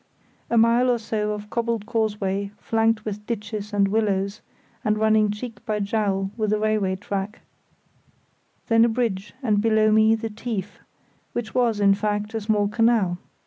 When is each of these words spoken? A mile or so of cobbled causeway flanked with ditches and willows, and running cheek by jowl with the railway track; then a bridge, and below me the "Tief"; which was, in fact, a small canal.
A 0.49 0.57
mile 0.57 0.89
or 0.89 0.97
so 0.97 1.31
of 1.31 1.51
cobbled 1.51 1.85
causeway 1.85 2.51
flanked 2.57 3.05
with 3.05 3.23
ditches 3.27 3.71
and 3.71 3.87
willows, 3.87 4.41
and 4.83 4.97
running 4.97 5.29
cheek 5.29 5.63
by 5.63 5.79
jowl 5.79 6.31
with 6.35 6.49
the 6.49 6.57
railway 6.59 6.95
track; 6.95 7.41
then 8.65 8.83
a 8.83 8.89
bridge, 8.89 9.35
and 9.43 9.61
below 9.61 9.91
me 9.91 10.15
the 10.15 10.31
"Tief"; 10.31 10.79
which 11.33 11.53
was, 11.53 11.79
in 11.79 11.93
fact, 11.93 12.33
a 12.33 12.41
small 12.41 12.67
canal. 12.67 13.19